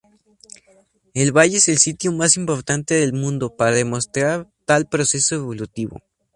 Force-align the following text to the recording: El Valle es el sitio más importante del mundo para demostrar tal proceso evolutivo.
El 1.13 1.31
Valle 1.31 1.57
es 1.57 1.67
el 1.69 1.77
sitio 1.77 2.11
más 2.11 2.35
importante 2.35 2.95
del 2.95 3.13
mundo 3.13 3.55
para 3.55 3.75
demostrar 3.75 4.49
tal 4.65 4.89
proceso 4.89 5.35
evolutivo. 5.35 6.01